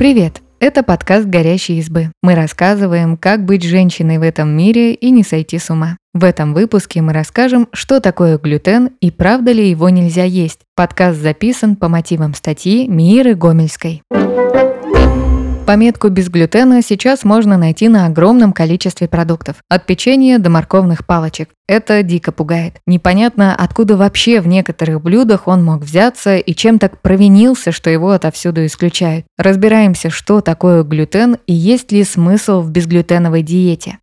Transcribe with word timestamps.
Привет! 0.00 0.40
Это 0.60 0.82
подкаст 0.82 1.26
«Горящие 1.26 1.76
избы». 1.76 2.10
Мы 2.22 2.34
рассказываем, 2.34 3.18
как 3.18 3.44
быть 3.44 3.62
женщиной 3.62 4.16
в 4.16 4.22
этом 4.22 4.48
мире 4.48 4.94
и 4.94 5.10
не 5.10 5.22
сойти 5.22 5.58
с 5.58 5.68
ума. 5.68 5.98
В 6.14 6.24
этом 6.24 6.54
выпуске 6.54 7.02
мы 7.02 7.12
расскажем, 7.12 7.68
что 7.74 8.00
такое 8.00 8.38
глютен 8.38 8.92
и 9.02 9.10
правда 9.10 9.52
ли 9.52 9.68
его 9.68 9.90
нельзя 9.90 10.24
есть. 10.24 10.60
Подкаст 10.74 11.20
записан 11.20 11.76
по 11.76 11.88
мотивам 11.88 12.32
статьи 12.32 12.88
Миры 12.88 13.34
Гомельской. 13.34 14.02
Пометку 15.70 16.08
без 16.08 16.28
глютена 16.28 16.82
сейчас 16.82 17.22
можно 17.22 17.56
найти 17.56 17.88
на 17.88 18.06
огромном 18.06 18.52
количестве 18.52 19.06
продуктов. 19.06 19.62
От 19.68 19.86
печенья 19.86 20.40
до 20.40 20.50
морковных 20.50 21.06
палочек. 21.06 21.50
Это 21.68 22.02
дико 22.02 22.32
пугает. 22.32 22.80
Непонятно, 22.88 23.54
откуда 23.54 23.96
вообще 23.96 24.40
в 24.40 24.48
некоторых 24.48 25.00
блюдах 25.00 25.46
он 25.46 25.64
мог 25.64 25.82
взяться 25.82 26.38
и 26.38 26.54
чем 26.56 26.80
так 26.80 27.00
провинился, 27.00 27.70
что 27.70 27.88
его 27.88 28.10
отовсюду 28.10 28.66
исключают. 28.66 29.26
Разбираемся, 29.38 30.10
что 30.10 30.40
такое 30.40 30.82
глютен 30.82 31.36
и 31.46 31.52
есть 31.52 31.92
ли 31.92 32.02
смысл 32.02 32.62
в 32.62 32.72
безглютеновой 32.72 33.44
диете. 33.44 33.98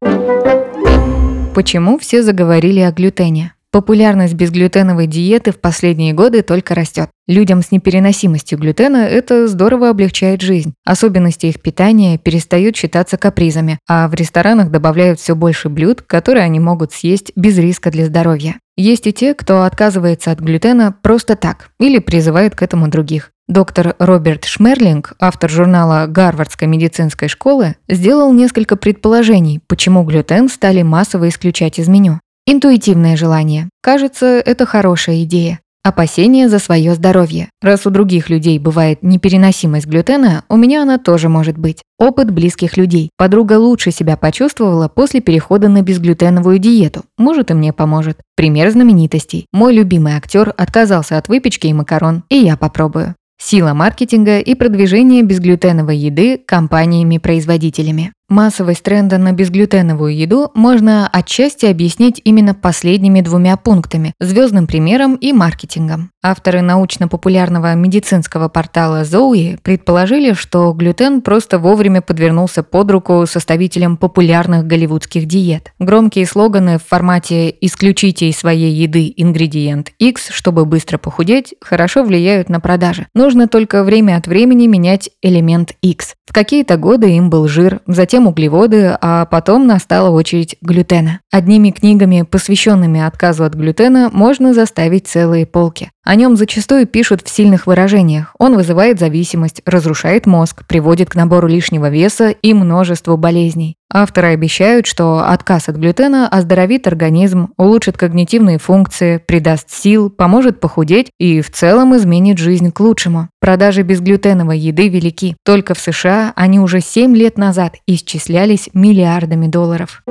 Почему 1.54 2.00
все 2.00 2.23
заговорили 2.23 2.80
о 2.80 2.94
глютене? 2.94 3.52
Популярность 3.77 4.34
безглютеновой 4.34 5.05
диеты 5.05 5.52
в 5.52 5.59
последние 5.59 6.12
годы 6.12 6.41
только 6.41 6.73
растет. 6.73 7.12
Людям 7.27 7.62
с 7.62 7.70
непереносимостью 7.70 8.58
глютена 8.58 9.05
это 9.05 9.48
здорово 9.48 9.91
облегчает 9.91 10.41
жизнь. 10.41 10.73
Особенности 10.84 11.45
их 11.45 11.62
питания 11.62 12.17
перестают 12.17 12.76
считаться 12.76 13.17
капризами, 13.17 13.77
а 13.88 14.08
в 14.08 14.16
ресторанах 14.16 14.72
добавляют 14.72 15.20
все 15.20 15.36
больше 15.36 15.70
блюд, 15.70 16.02
которые 16.02 16.44
они 16.44 16.59
могут 16.59 16.91
съесть 16.91 17.31
без 17.36 17.55
риска 17.59 17.91
для 17.91 18.08
здоровья. 18.08 18.55
Есть 18.77 19.05
и 19.05 19.13
те, 19.13 19.36
кто 19.36 19.62
отказывается 19.62 20.31
от 20.31 20.39
глютена 20.39 20.95
просто 21.03 21.36
так 21.36 21.70
или 21.80 22.00
призывает 22.00 22.55
к 22.55 22.64
этому 22.64 22.88
других. 22.88 23.30
Доктор 23.47 23.95
Роберт 24.00 24.45
Шмерлинг, 24.45 25.14
автор 25.19 25.52
журнала 25.52 26.08
Гарвардской 26.08 26.67
медицинской 26.67 27.28
школы, 27.28 27.75
сделал 27.88 28.34
несколько 28.34 28.75
предположений, 28.75 29.62
почему 29.67 30.03
глютен 30.03 30.50
стали 30.50 30.81
массово 30.81 31.30
исключать 31.30 31.78
из 31.78 31.88
меню. 31.88 32.19
Интуитивное 32.50 33.17
желание. 33.17 33.67
Кажется, 33.81 34.26
это 34.40 34.66
хорошая 34.66 35.23
идея. 35.23 35.59
Опасение 35.84 36.48
за 36.48 36.59
свое 36.59 36.95
здоровье. 36.95 37.50
Раз 37.62 37.86
у 37.86 37.90
других 37.90 38.30
людей 38.30 38.58
бывает 38.58 39.03
непереносимость 39.03 39.86
глютена, 39.86 40.45
у 40.48 40.56
меня 40.56 40.84
она 40.84 40.98
тоже 40.98 41.28
может 41.28 41.58
быть. 41.58 41.81
Опыт 42.00 42.31
близких 42.31 42.78
людей. 42.78 43.09
Подруга 43.18 43.59
лучше 43.59 43.92
себя 43.92 44.16
почувствовала 44.16 44.88
после 44.88 45.20
перехода 45.20 45.68
на 45.68 45.81
безглютеновую 45.81 46.59
диету. 46.59 47.03
Может 47.18 47.52
и 47.52 47.53
мне 47.53 47.73
поможет. 47.73 48.22
Пример 48.38 48.72
знаменитостей. 48.72 49.45
Мой 49.52 49.73
любимый 49.73 50.14
актер 50.14 50.53
отказался 50.56 51.18
от 51.18 51.28
выпечки 51.28 51.68
и 51.68 51.73
макарон, 51.73 52.23
и 52.30 52.38
я 52.38 52.56
попробую. 52.56 53.16
Сила 53.40 53.73
маркетинга 53.73 54.40
и 54.40 54.56
продвижение 54.56 55.22
безглютеновой 55.22 55.98
еды 55.98 56.42
компаниями-производителями. 56.44 58.14
Массовость 58.30 58.83
тренда 58.83 59.17
на 59.17 59.31
безглютеновую 59.31 60.14
еду 60.14 60.52
можно 60.53 61.08
отчасти 61.08 61.66
объяснить 61.66 62.20
именно 62.25 62.53
последними 62.53 63.22
двумя 63.22 63.56
пунктами– 63.56 64.14
звездным 64.19 64.67
примером 64.67 65.16
и 65.16 65.31
маркетингом. 65.31 66.11
Авторы 66.22 66.61
научно-популярного 66.61 67.73
медицинского 67.75 68.50
портала 68.50 69.03
Zoe 69.03 69.58
предположили, 69.64 70.34
что 70.34 70.73
глютен 70.73 71.22
просто 71.22 71.58
вовремя 71.58 72.02
подвернулся 72.02 72.64
под 72.64 72.92
руку 72.92 73.25
составителям 73.25 73.95
популярных 73.95 74.67
голливудских 74.67 75.25
диет. 75.25 75.72
Громкие 75.80 76.25
слоганы 76.25 76.80
в 76.80 76.84
формате 76.84 77.56
«исключите 77.62 78.28
из 78.28 78.38
своей 78.38 78.73
еды 78.73 79.14
ингредиент 79.16 79.94
X, 80.00 80.31
чтобы 80.31 80.66
быстро 80.66 80.97
похудеть» 80.97 81.56
хорошо 81.62 82.03
влияют 82.03 82.50
на 82.50 82.59
продажи. 82.59 83.08
Нужно 83.14 83.47
только 83.47 83.86
время 83.86 84.17
от 84.17 84.28
времени 84.28 84.67
менять 84.67 85.12
элемент 85.22 85.75
X. 85.81 86.16
В 86.25 86.34
какие-то 86.34 86.75
годы 86.75 87.12
им 87.12 87.30
был 87.30 87.47
жир, 87.47 87.79
затем 87.88 88.16
затем 88.17 88.28
углеводы, 88.28 88.97
а 89.00 89.25
потом 89.25 89.67
настала 89.67 90.09
очередь 90.09 90.55
глютена. 90.61 91.19
Одними 91.31 91.69
книгами, 91.69 92.23
посвященными 92.23 93.00
отказу 93.00 93.44
от 93.44 93.53
глютена, 93.53 94.09
можно 94.11 94.55
заставить 94.55 95.07
целые 95.07 95.45
полки. 95.45 95.91
О 96.07 96.16
нем 96.16 96.38
зачастую 96.38 96.88
пишут 96.88 97.22
в 97.22 97.28
сильных 97.28 97.68
выражениях. 97.68 98.34
Он 98.40 98.56
вызывает 98.56 98.97
зависимость, 98.97 99.62
разрушает 99.66 100.25
мозг, 100.25 100.66
приводит 100.66 101.09
к 101.09 101.16
набору 101.16 101.50
лишнего 101.50 101.90
веса 101.90 102.29
и 102.29 102.53
множеству 102.53 103.18
болезней. 103.18 103.75
Авторы 103.91 104.29
обещают, 104.29 104.85
что 104.85 105.29
отказ 105.29 105.67
от 105.67 105.75
глютена 105.75 106.29
оздоровит 106.29 106.88
организм, 106.88 107.50
улучшит 107.57 107.97
когнитивные 107.97 108.57
функции, 108.57 109.17
придаст 109.17 109.69
сил, 109.69 110.09
поможет 110.09 110.62
похудеть 110.62 111.12
и 111.19 111.41
в 111.41 111.51
целом 111.51 111.94
изменит 111.97 112.38
жизнь 112.38 112.72
к 112.72 112.79
лучшему. 112.79 113.28
Продажи 113.41 113.81
безглютеновой 113.81 114.59
еды 114.59 114.88
велики. 114.88 115.35
Только 115.44 115.73
в 115.73 115.79
США 115.79 116.31
они 116.38 116.62
уже 116.62 116.79
7 116.79 117.17
лет 117.17 117.38
назад 117.38 117.75
исчислялись 117.85 118.69
миллиардами 118.73 119.47
долларов. 119.47 120.03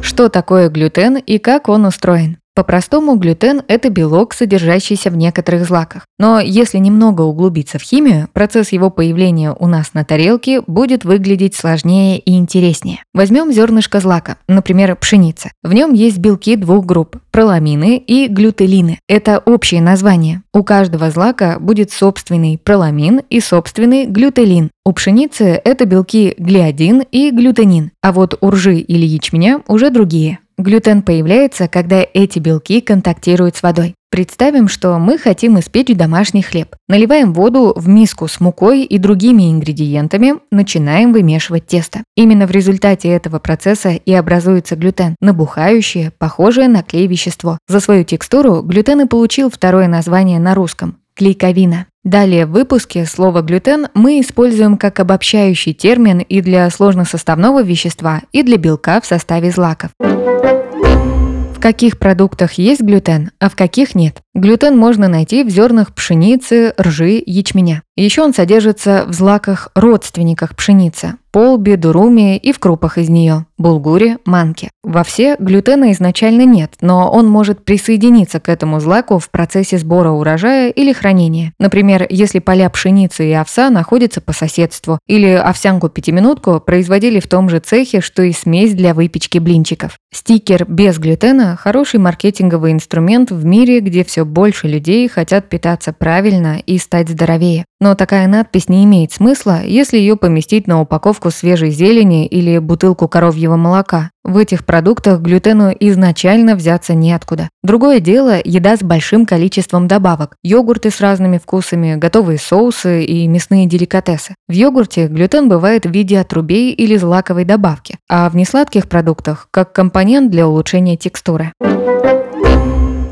Что 0.00 0.30
такое 0.30 0.70
глютен 0.70 1.18
и 1.18 1.36
как 1.36 1.68
он 1.68 1.84
устроен? 1.84 2.38
По-простому, 2.58 3.14
глютен– 3.14 3.62
это 3.68 3.88
белок, 3.88 4.34
содержащийся 4.34 5.10
в 5.10 5.16
некоторых 5.16 5.64
злаках. 5.64 6.06
Но 6.18 6.40
если 6.40 6.78
немного 6.78 7.22
углубиться 7.22 7.78
в 7.78 7.82
химию, 7.82 8.26
процесс 8.32 8.72
его 8.72 8.90
появления 8.90 9.54
у 9.56 9.68
нас 9.68 9.94
на 9.94 10.04
тарелке 10.04 10.60
будет 10.62 11.04
выглядеть 11.04 11.54
сложнее 11.54 12.18
и 12.18 12.36
интереснее. 12.36 13.04
Возьмем 13.14 13.52
зернышко 13.52 14.00
злака, 14.00 14.38
например, 14.48 14.96
пшеница. 14.96 15.52
В 15.62 15.72
нем 15.72 15.92
есть 15.92 16.18
белки 16.18 16.56
двух 16.56 16.84
групп– 16.84 17.18
проламины 17.30 17.96
и 17.96 18.26
глютелины. 18.26 18.98
Это 19.08 19.38
общее 19.38 19.80
название. 19.80 20.42
У 20.52 20.64
каждого 20.64 21.12
злака 21.12 21.58
будет 21.60 21.92
собственный 21.92 22.58
проламин 22.58 23.20
и 23.30 23.38
собственный 23.38 24.06
глютелин. 24.06 24.72
У 24.84 24.92
пшеницы 24.92 25.60
это 25.62 25.84
белки 25.84 26.34
глиадин 26.38 27.04
и 27.12 27.30
глютенин, 27.30 27.92
а 28.02 28.10
вот 28.10 28.36
у 28.40 28.50
ржи 28.50 28.78
или 28.78 29.06
ячменя 29.06 29.62
уже 29.68 29.90
другие. 29.90 30.40
Глютен 30.58 31.02
появляется, 31.02 31.68
когда 31.68 32.04
эти 32.12 32.40
белки 32.40 32.80
контактируют 32.80 33.54
с 33.54 33.62
водой. 33.62 33.94
Представим, 34.10 34.66
что 34.66 34.98
мы 34.98 35.16
хотим 35.16 35.60
испечь 35.60 35.94
домашний 35.96 36.42
хлеб. 36.42 36.74
Наливаем 36.88 37.32
воду 37.32 37.72
в 37.76 37.86
миску 37.86 38.26
с 38.26 38.40
мукой 38.40 38.82
и 38.82 38.98
другими 38.98 39.52
ингредиентами, 39.52 40.34
начинаем 40.50 41.12
вымешивать 41.12 41.66
тесто. 41.66 42.02
Именно 42.16 42.48
в 42.48 42.50
результате 42.50 43.08
этого 43.10 43.38
процесса 43.38 43.90
и 43.90 44.12
образуется 44.12 44.74
глютен, 44.74 45.14
набухающее, 45.20 46.10
похожее 46.18 46.66
на 46.66 46.82
клей 46.82 47.06
вещество. 47.06 47.58
За 47.68 47.78
свою 47.78 48.02
текстуру 48.02 48.62
глютен 48.62 49.02
и 49.02 49.06
получил 49.06 49.50
второе 49.50 49.86
название 49.86 50.40
на 50.40 50.54
русском– 50.54 50.96
клейковина. 51.18 51.86
Далее 52.04 52.46
в 52.46 52.52
выпуске 52.52 53.04
слово 53.04 53.42
«глютен» 53.42 53.88
мы 53.92 54.20
используем 54.20 54.78
как 54.78 55.00
обобщающий 55.00 55.74
термин 55.74 56.20
и 56.20 56.40
для 56.40 56.70
сложносоставного 56.70 57.62
вещества, 57.62 58.22
и 58.32 58.42
для 58.42 58.56
белка 58.56 59.00
в 59.00 59.06
составе 59.06 59.50
злаков. 59.50 59.90
В 59.98 61.60
каких 61.60 61.98
продуктах 61.98 62.52
есть 62.52 62.80
глютен, 62.80 63.32
а 63.40 63.50
в 63.50 63.56
каких 63.56 63.96
нет? 63.96 64.22
Глютен 64.38 64.78
можно 64.78 65.08
найти 65.08 65.42
в 65.42 65.48
зернах 65.48 65.92
пшеницы, 65.92 66.72
ржи, 66.80 67.20
ячменя. 67.26 67.82
Еще 67.96 68.22
он 68.22 68.32
содержится 68.32 69.04
в 69.08 69.12
злаках 69.12 69.70
родственниках 69.74 70.54
пшеницы– 70.54 71.14
полбе, 71.32 71.76
дуруме 71.76 72.38
и 72.38 72.52
в 72.52 72.60
крупах 72.60 72.96
из 72.96 73.08
нее– 73.08 73.46
булгуре, 73.58 74.18
манке. 74.24 74.70
Во 74.84 75.02
все 75.02 75.36
глютена 75.38 75.90
изначально 75.90 76.44
нет, 76.44 76.74
но 76.80 77.10
он 77.10 77.28
может 77.28 77.64
присоединиться 77.64 78.38
к 78.38 78.48
этому 78.48 78.78
злаку 78.78 79.18
в 79.18 79.28
процессе 79.30 79.78
сбора 79.78 80.10
урожая 80.10 80.70
или 80.70 80.92
хранения. 80.92 81.52
Например, 81.58 82.06
если 82.08 82.38
поля 82.38 82.70
пшеницы 82.70 83.28
и 83.28 83.32
овса 83.32 83.68
находятся 83.68 84.20
по 84.20 84.32
соседству, 84.32 85.00
или 85.08 85.30
овсянку-пятиминутку 85.30 86.60
производили 86.60 87.18
в 87.18 87.26
том 87.26 87.50
же 87.50 87.58
цехе, 87.58 88.00
что 88.00 88.22
и 88.22 88.32
смесь 88.32 88.74
для 88.74 88.94
выпечки 88.94 89.38
блинчиков. 89.38 89.98
Стикер 90.14 90.64
без 90.66 90.98
глютена– 90.98 91.56
хороший 91.60 91.98
маркетинговый 91.98 92.70
инструмент 92.72 93.32
в 93.32 93.44
мире, 93.44 93.80
где 93.80 94.04
все 94.04 94.24
больше 94.28 94.68
людей 94.68 95.08
хотят 95.08 95.48
питаться 95.48 95.92
правильно 95.92 96.58
и 96.64 96.78
стать 96.78 97.08
здоровее. 97.08 97.64
Но 97.80 97.94
такая 97.94 98.26
надпись 98.26 98.68
не 98.68 98.84
имеет 98.84 99.12
смысла, 99.12 99.62
если 99.64 99.98
ее 99.98 100.16
поместить 100.16 100.66
на 100.66 100.80
упаковку 100.80 101.30
свежей 101.30 101.70
зелени 101.70 102.26
или 102.26 102.58
бутылку 102.58 103.08
коровьего 103.08 103.56
молока. 103.56 104.10
В 104.24 104.36
этих 104.36 104.66
продуктах 104.66 105.20
глютену 105.20 105.74
изначально 105.80 106.54
взяться 106.54 106.92
неоткуда. 106.92 107.48
Другое 107.62 108.00
дело– 108.00 108.38
еда 108.44 108.76
с 108.76 108.82
большим 108.82 109.24
количеством 109.24 109.88
добавок. 109.88 110.36
Йогурты 110.42 110.90
с 110.90 111.00
разными 111.00 111.38
вкусами, 111.38 111.94
готовые 111.94 112.38
соусы 112.38 113.04
и 113.04 113.26
мясные 113.26 113.66
деликатесы. 113.66 114.34
В 114.48 114.52
йогурте 114.52 115.06
глютен 115.06 115.48
бывает 115.48 115.86
в 115.86 115.90
виде 115.90 116.18
отрубей 116.18 116.72
или 116.72 116.96
злаковой 116.96 117.44
добавки, 117.44 117.96
а 118.08 118.28
в 118.28 118.36
несладких 118.36 118.88
продуктах– 118.88 119.48
как 119.50 119.72
компонент 119.72 120.30
для 120.30 120.46
улучшения 120.46 120.96
текстуры. 120.96 121.52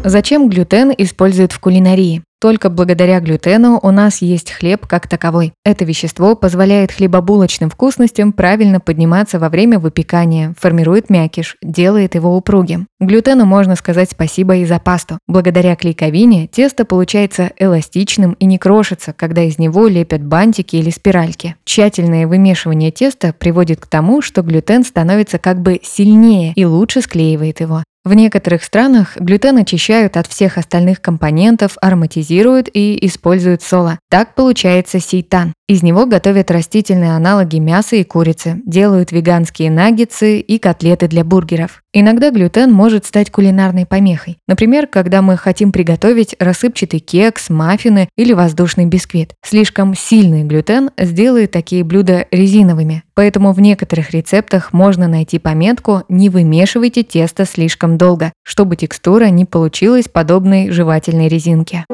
Зачем 0.05 0.49
глютен 0.49 0.93
используют 0.97 1.53
в 1.53 1.61
кулинарии? 1.61 2.23
Только 2.39 2.69
благодаря 2.69 3.19
глютену 3.21 3.81
у 3.83 3.91
нас 3.91 4.21
есть 4.21 4.53
хлеб 4.53 4.87
как 4.87 5.09
таковой. 5.09 5.55
Это 5.65 5.87
вещество 5.87 6.37
позволяет 6.37 6.93
хлебобулочным 6.93 7.71
вкусностям 7.71 8.33
правильно 8.33 8.79
подниматься 8.79 9.39
во 9.39 9.49
время 9.49 9.79
выпекания, 9.79 10.55
формирует 10.59 11.09
мякиш, 11.09 11.57
делает 11.63 12.15
его 12.15 12.37
упругим. 12.37 12.89
Глютену 13.01 13.47
можно 13.47 13.75
сказать 13.75 14.11
спасибо 14.11 14.57
и 14.57 14.67
за 14.67 14.79
пасту. 14.79 15.19
Благодаря 15.27 15.77
клейковине 15.77 16.47
тесто 16.47 16.85
получается 16.85 17.53
эластичным 17.59 18.35
и 18.35 18.45
не 18.45 18.59
крошится, 18.59 19.15
когда 19.15 19.43
из 19.43 19.59
него 19.59 19.89
лепят 19.89 20.23
бантики 20.23 20.77
или 20.77 20.91
спиральки. 20.91 21.57
Тщательное 21.65 22.27
вымешивание 22.27 22.91
теста 22.91 23.33
приводит 23.33 23.81
к 23.81 23.87
тому, 23.87 24.21
что 24.21 24.43
глютен 24.43 24.85
становится 24.85 25.39
как 25.39 25.63
бы 25.63 25.81
сильнее 25.83 26.53
и 26.55 26.67
лучше 26.67 27.01
склеивает 27.01 27.61
его. 27.61 27.83
В 28.07 28.15
некоторых 28.15 28.63
странах 28.63 29.17
глютен 29.17 29.59
очищают 29.59 30.17
от 30.17 30.29
всех 30.29 30.59
остальных 30.59 31.01
компонентов, 31.01 31.77
ароматизируют 31.83 32.69
и 32.73 33.05
используют 33.05 33.63
соло. 33.63 33.99
Так 34.09 34.37
получается 34.37 35.01
сейтан. 35.01 35.53
Из 35.69 35.83
него 35.83 36.07
готовят 36.07 36.53
растительные 36.53 37.17
аналоги 37.17 37.57
мяса 37.59 37.97
и 37.97 38.05
курицы, 38.05 38.63
делают 38.65 39.11
веганские 39.11 39.73
наггетсы 39.73 40.39
и 40.39 40.59
котлеты 40.61 41.09
для 41.09 41.25
бургеров. 41.25 41.83
Иногда 41.93 42.31
глютен 42.31 42.73
может 42.73 43.07
стать 43.07 43.33
кулинарной 43.33 43.87
помехой. 43.87 44.39
Например, 44.47 44.87
когда 44.87 45.21
мы 45.21 45.37
хотим 45.37 45.73
приготовить 45.73 46.37
рассыпчатый 46.39 47.01
кекс, 47.01 47.51
маффины 47.51 48.09
или 48.17 48.33
воздушный 48.33 48.87
бисквит. 48.87 49.35
Слишком 49.45 49.97
сильный 49.97 50.45
глютен 50.45 50.91
сделает 50.97 51.51
такие 51.51 51.83
блюда 51.83 52.29
резиновыми. 52.31 53.03
Поэтому 53.17 53.53
в 53.53 53.61
некоторых 53.61 54.11
рецептах 54.11 54.75
можно 54.75 55.09
найти 55.09 55.39
пометку 55.39 56.03
«Не 56.11 56.29
вымешивайте 56.29 57.03
тесто 57.03 57.47
слишком 57.47 57.97
долго», 57.97 58.31
чтобы 58.45 58.77
текстура 58.77 59.31
не 59.31 59.47
получилась 59.47 60.07
подобной 60.07 60.71
жевательной 60.71 61.29
резинке. 61.29 61.87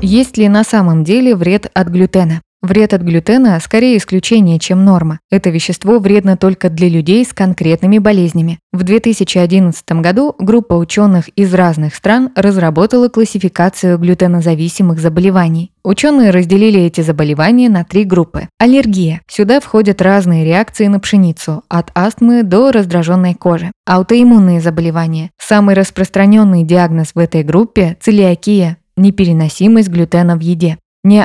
Есть 0.00 0.36
ли 0.36 0.48
на 0.48 0.62
самом 0.62 1.02
деле 1.02 1.34
вред 1.34 1.70
от 1.74 1.88
глютена? 1.88 2.40
Вред 2.64 2.94
от 2.94 3.02
глютена 3.02 3.60
скорее 3.60 3.98
исключение, 3.98 4.58
чем 4.58 4.86
норма. 4.86 5.20
Это 5.30 5.50
вещество 5.50 5.98
вредно 5.98 6.38
только 6.38 6.70
для 6.70 6.88
людей 6.88 7.22
с 7.22 7.34
конкретными 7.34 7.98
болезнями. 7.98 8.58
В 8.72 8.84
2011 8.84 9.84
году 10.00 10.34
группа 10.38 10.72
ученых 10.72 11.28
из 11.36 11.52
разных 11.52 11.94
стран 11.94 12.30
разработала 12.34 13.10
классификацию 13.10 13.98
глютенозависимых 13.98 14.98
заболеваний. 14.98 15.72
Ученые 15.84 16.30
разделили 16.30 16.80
эти 16.80 17.02
заболевания 17.02 17.68
на 17.68 17.84
три 17.84 18.04
группы. 18.04 18.48
Аллергия. 18.58 19.20
Сюда 19.28 19.60
входят 19.60 20.00
разные 20.00 20.46
реакции 20.46 20.86
на 20.86 21.00
пшеницу, 21.00 21.64
от 21.68 21.90
астмы 21.94 22.44
до 22.44 22.72
раздраженной 22.72 23.34
кожи. 23.34 23.72
Аутоиммунные 23.84 24.62
заболевания. 24.62 25.32
Самый 25.38 25.74
распространенный 25.74 26.64
диагноз 26.64 27.10
в 27.14 27.18
этой 27.18 27.42
группе– 27.42 27.98
целиакия, 28.00 28.78
непереносимость 28.96 29.90
глютена 29.90 30.36
в 30.36 30.40
еде, 30.40 30.78
не 31.04 31.24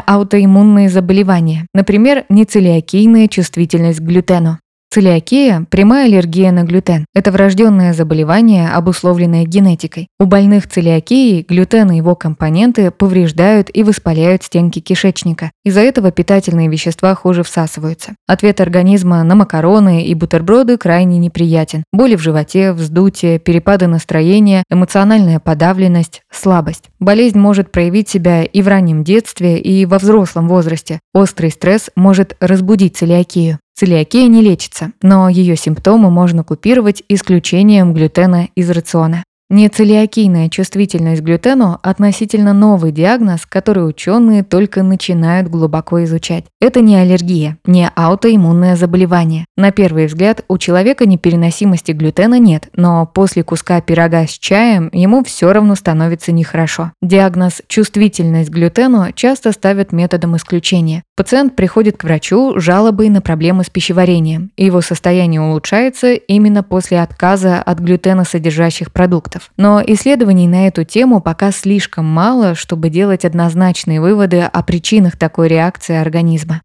заболевания, 0.89 1.65
например, 1.73 2.25
нецелиакийная 2.29 3.27
чувствительность 3.27 3.99
к 3.99 4.03
глютену. 4.03 4.59
Целиакия– 4.91 5.67
прямая 5.69 6.07
аллергия 6.07 6.51
на 6.51 6.63
глютен. 6.63 7.05
Это 7.13 7.31
врожденное 7.31 7.93
заболевание, 7.93 8.69
обусловленное 8.69 9.43
генетикой. 9.43 10.07
У 10.19 10.25
больных 10.25 10.67
целиакией 10.67 11.45
глютен 11.47 11.91
и 11.91 11.97
его 11.97 12.15
компоненты 12.15 12.89
повреждают 12.89 13.69
и 13.71 13.83
воспаляют 13.83 14.41
стенки 14.41 14.79
кишечника. 14.79 15.51
Из-за 15.63 15.81
этого 15.81 16.11
питательные 16.11 16.69
вещества 16.69 17.13
хуже 17.13 17.43
всасываются. 17.43 18.15
Ответ 18.27 18.61
организма 18.61 19.21
на 19.21 19.35
макароны 19.35 20.05
и 20.05 20.15
бутерброды 20.15 20.79
крайне 20.79 21.19
неприятен. 21.19 21.83
Боли 21.93 22.15
в 22.15 22.21
животе, 22.21 22.73
вздутие, 22.73 23.37
перепады 23.37 23.85
настроения, 23.85 24.63
эмоциональная 24.71 25.39
подавленность, 25.39 26.23
слабость. 26.31 26.85
Болезнь 26.99 27.37
может 27.37 27.71
проявить 27.71 28.09
себя 28.09 28.43
и 28.43 28.63
в 28.63 28.67
раннем 28.67 29.03
детстве, 29.03 29.59
и 29.59 29.85
во 29.85 29.99
взрослом 29.99 30.47
возрасте. 30.47 30.99
Острый 31.13 31.51
стресс 31.51 31.91
может 31.95 32.35
разбудить 32.39 32.97
целиакию. 32.97 33.59
Целиакия 33.79 34.27
не 34.27 34.41
лечится, 34.41 34.91
но 35.01 35.29
ее 35.29 35.55
симптомы 35.55 36.11
можно 36.11 36.43
купировать 36.43 37.01
исключением 37.07 37.93
глютена 37.93 38.49
из 38.53 38.69
рациона. 38.69 39.23
Нецелиакийная 39.51 40.47
чувствительность 40.49 41.21
к 41.21 41.25
глютену– 41.25 41.79
относительно 41.81 42.53
новый 42.53 42.91
диагноз, 42.91 43.47
который 43.47 43.87
ученые 43.87 44.43
только 44.43 44.83
начинают 44.83 45.47
глубоко 45.47 46.03
изучать. 46.03 46.45
Это 46.61 46.81
не 46.81 46.95
аллергия, 46.95 47.57
не 47.65 47.89
аутоиммунное 47.95 48.75
заболевание. 48.75 49.45
На 49.57 49.71
первый 49.71 50.05
взгляд 50.05 50.45
у 50.47 50.59
человека 50.59 51.07
непереносимости 51.07 51.93
глютена 51.93 52.37
нет, 52.37 52.69
но 52.75 53.07
после 53.07 53.43
куска 53.43 53.81
пирога 53.81 54.27
с 54.27 54.37
чаем 54.37 54.91
ему 54.93 55.23
все 55.23 55.51
равно 55.51 55.73
становится 55.73 56.31
нехорошо. 56.31 56.91
Диагноз 57.01 57.63
«чувствительность 57.67 58.51
к 58.51 58.53
глютену» 58.53 59.11
часто 59.13 59.51
ставят 59.51 59.91
методом 59.91 60.37
исключения. 60.37 61.01
Пациент 61.15 61.55
приходит 61.55 61.97
к 61.97 62.03
врачу 62.03 62.59
жалобой 62.59 63.09
на 63.09 63.19
проблемы 63.19 63.63
с 63.63 63.69
пищеварением, 63.71 64.51
его 64.57 64.81
состояние 64.81 65.41
улучшается 65.41 66.13
именно 66.13 66.61
после 66.61 67.01
отказа 67.01 67.61
от 67.61 67.79
глютеносодержащих 67.79 68.93
продуктов. 68.93 69.38
Но 69.57 69.81
исследований 69.85 70.47
на 70.47 70.67
эту 70.67 70.83
тему 70.83 71.21
пока 71.21 71.51
слишком 71.51 72.05
мало, 72.05 72.55
чтобы 72.55 72.89
делать 72.89 73.25
однозначные 73.25 74.01
выводы 74.01 74.41
о 74.41 74.63
причинах 74.63 75.17
такой 75.17 75.47
реакции 75.47 75.95
организма. 75.95 76.61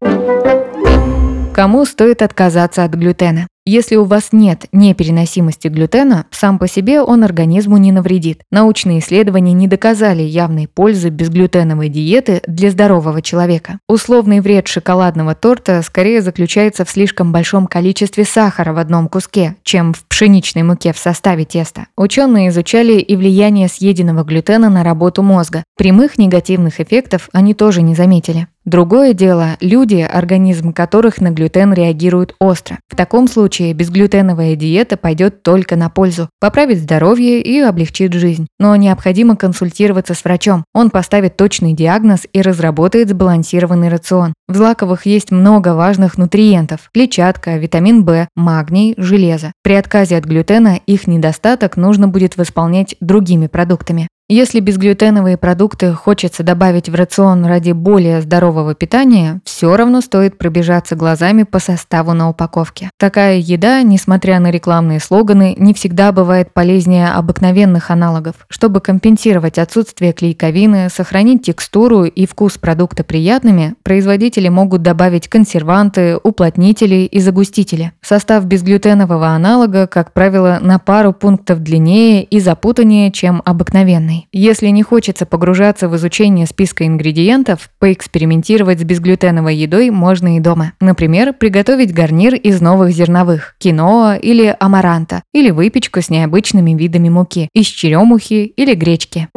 Кому 1.53 1.85
стоит 1.85 2.21
отказаться 2.21 2.83
от 2.83 2.91
глютена? 2.93 3.47
Если 3.67 3.95
у 3.95 4.03
вас 4.03 4.27
нет 4.31 4.67
непереносимости 4.73 5.69
глютена, 5.69 6.27
сам 6.29 6.59
по 6.59 6.67
себе 6.67 7.01
он 7.01 7.23
организму 7.23 7.77
не 7.77 7.91
навредит. 7.91 8.43
Научные 8.51 8.99
исследования 8.99 9.53
не 9.53 9.67
доказали 9.67 10.21
явной 10.21 10.67
пользы 10.67 11.09
безглютеновой 11.09 11.89
диеты 11.89 12.43
для 12.45 12.69
здорового 12.69 13.23
человека. 13.23 13.79
Условный 13.89 14.39
вред 14.39 14.67
шоколадного 14.67 15.33
торта 15.33 15.81
скорее 15.81 16.21
заключается 16.21 16.85
в 16.85 16.91
слишком 16.91 17.31
большом 17.31 17.65
количестве 17.65 18.23
сахара 18.23 18.71
в 18.71 18.77
одном 18.77 19.09
куске, 19.09 19.55
чем 19.63 19.95
в 19.95 20.05
пшеничной 20.05 20.61
муке 20.61 20.93
в 20.93 20.99
составе 20.99 21.43
теста. 21.43 21.87
Ученые 21.97 22.49
изучали 22.49 22.99
и 22.99 23.15
влияние 23.15 23.67
съеденного 23.67 24.23
глютена 24.23 24.69
на 24.69 24.83
работу 24.83 25.23
мозга. 25.23 25.63
Прямых 25.75 26.19
негативных 26.19 26.79
эффектов 26.79 27.29
они 27.33 27.55
тоже 27.55 27.81
не 27.81 27.95
заметили. 27.95 28.47
Другое 28.65 29.13
дело– 29.13 29.57
люди, 29.61 29.97
организм 29.97 30.73
которых 30.73 31.21
на 31.21 31.29
глютен 31.29 31.71
реагирует 31.71 32.33
остро. 32.39 32.79
В 32.89 32.95
таком 32.95 33.27
случае 33.27 33.73
безглютеновая 33.73 34.55
диета 34.55 34.97
пойдет 34.97 35.43
только 35.43 35.75
на 35.75 35.91
пользу, 35.91 36.29
поправит 36.39 36.79
здоровье 36.79 37.41
и 37.41 37.59
облегчит 37.59 38.13
жизнь. 38.13 38.47
Но 38.57 38.75
необходимо 38.75 39.35
консультироваться 39.35 40.15
с 40.15 40.23
врачом. 40.23 40.63
Он 40.73 40.89
поставит 40.89 41.37
точный 41.37 41.73
диагноз 41.73 42.21
и 42.33 42.41
разработает 42.41 43.09
сбалансированный 43.09 43.89
рацион. 43.89 44.33
В 44.47 44.55
злаковых 44.55 45.05
есть 45.05 45.29
много 45.29 45.75
важных 45.75 46.17
нутриентов– 46.17 46.89
клетчатка, 46.93 47.57
витамин 47.57 48.03
В, 48.03 48.27
магний, 48.35 48.95
железо. 48.97 49.51
При 49.61 49.75
отказе 49.75 50.17
от 50.17 50.25
глютена 50.25 50.79
их 50.87 51.05
недостаток 51.05 51.77
нужно 51.77 52.07
будет 52.07 52.35
восполнять 52.35 52.95
другими 52.99 53.45
продуктами. 53.45 54.07
Если 54.27 54.59
безглютеновые 54.59 55.37
продукты 55.37 55.93
хочется 55.93 56.41
добавить 56.41 56.89
в 56.89 56.95
рацион 56.95 57.45
ради 57.45 57.73
более 57.73 58.23
здорового 58.23 58.73
питания, 58.73 59.39
все 59.45 59.77
равно 59.77 60.01
стоит 60.01 60.39
пробежаться 60.39 60.95
глазами 60.95 61.43
по 61.43 61.59
составу 61.59 62.13
на 62.13 62.27
упаковке. 62.29 62.89
Такая 62.97 63.37
еда, 63.37 63.83
несмотря 63.83 64.39
на 64.39 64.49
рекламные 64.49 64.99
слоганы, 64.99 65.53
не 65.59 65.75
всегда 65.75 66.11
бывает 66.11 66.51
полезнее 66.55 67.09
обыкновенных 67.09 67.91
аналогов. 67.91 68.47
Чтобы 68.49 68.81
компенсировать 68.81 69.59
отсутствие 69.59 70.11
клейковины, 70.11 70.89
сохранить 70.89 71.45
текстуру 71.45 72.05
и 72.05 72.25
вкус 72.25 72.57
продукта 72.57 73.03
приятными, 73.03 73.75
производители 73.83 74.49
могут 74.49 74.81
добавить 74.81 75.27
консерванты, 75.27 76.17
уплотнители 76.17 77.05
и 77.05 77.19
загустители. 77.19 77.91
Состав 78.01 78.45
безглютенового 78.45 79.27
аналога, 79.27 79.85
как 79.85 80.13
правило, 80.13 80.57
на 80.63 80.79
пару 80.79 81.13
пунктов 81.13 81.59
длиннее 81.59 82.23
и 82.23 82.39
запутаннее, 82.39 83.11
чем 83.11 83.43
обыкновенный 83.45 84.14
вкусной. 84.15 84.27
Если 84.31 84.67
не 84.67 84.83
хочется 84.83 85.25
погружаться 85.25 85.89
в 85.89 85.95
изучение 85.95 86.45
списка 86.45 86.85
ингредиентов, 86.85 87.69
поэкспериментировать 87.79 88.79
с 88.79 88.83
безглютеновой 88.83 89.55
едой 89.55 89.89
можно 89.89 90.37
и 90.37 90.39
дома. 90.39 90.73
Например, 90.79 91.33
приготовить 91.33 91.93
гарнир 91.93 92.35
из 92.35 92.61
новых 92.61 92.91
зерновых– 92.91 93.55
киноа 93.59 94.15
или 94.15 94.55
амаранта, 94.59 95.23
или 95.33 95.51
выпечку 95.51 96.01
с 96.01 96.09
необычными 96.09 96.71
видами 96.71 97.09
муки– 97.09 97.49
из 97.53 97.67
черемухи 97.67 98.45
или 98.45 98.73
гречки. 98.73 99.27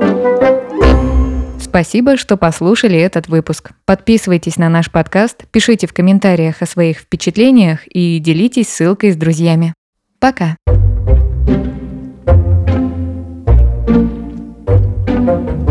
Спасибо, 1.60 2.16
что 2.16 2.36
послушали 2.36 2.98
этот 2.98 3.28
выпуск. 3.28 3.72
Подписывайтесь 3.84 4.56
на 4.56 4.68
наш 4.68 4.90
подкаст, 4.90 5.44
пишите 5.50 5.86
в 5.86 5.92
комментариях 5.92 6.62
о 6.62 6.66
своих 6.66 6.98
впечатлениях 6.98 7.80
и 7.86 8.18
делитесь 8.20 8.68
ссылкой 8.68 9.12
с 9.12 9.16
друзьями. 9.16 9.74
Пока! 10.18 10.56
Thank 15.28 15.48
you 15.50 15.67